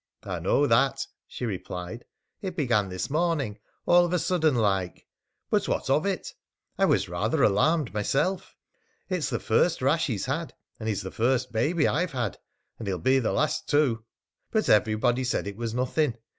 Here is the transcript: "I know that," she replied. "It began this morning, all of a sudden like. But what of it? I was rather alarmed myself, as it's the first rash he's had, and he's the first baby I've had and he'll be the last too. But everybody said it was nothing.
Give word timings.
"I 0.23 0.39
know 0.39 0.65
that," 0.65 1.05
she 1.27 1.45
replied. 1.45 2.05
"It 2.41 2.55
began 2.55 2.89
this 2.89 3.07
morning, 3.07 3.59
all 3.85 4.03
of 4.03 4.13
a 4.13 4.17
sudden 4.17 4.55
like. 4.55 5.05
But 5.51 5.67
what 5.67 5.91
of 5.91 6.07
it? 6.07 6.29
I 6.75 6.85
was 6.85 7.07
rather 7.07 7.43
alarmed 7.43 7.93
myself, 7.93 8.55
as 9.11 9.17
it's 9.19 9.29
the 9.29 9.39
first 9.39 9.79
rash 9.79 10.07
he's 10.07 10.25
had, 10.25 10.55
and 10.79 10.89
he's 10.89 11.03
the 11.03 11.11
first 11.11 11.51
baby 11.51 11.87
I've 11.87 12.13
had 12.13 12.39
and 12.79 12.87
he'll 12.87 12.97
be 12.97 13.19
the 13.19 13.31
last 13.31 13.69
too. 13.69 14.03
But 14.49 14.69
everybody 14.69 15.23
said 15.23 15.45
it 15.45 15.55
was 15.55 15.75
nothing. 15.75 16.17